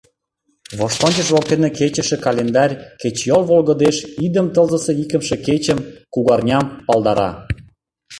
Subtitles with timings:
[0.77, 5.79] Воштончыш воктене кечыше календарь кечыйол волгыдеш идым тылзысе икымше кечым,
[6.13, 7.29] кугарням, палдара.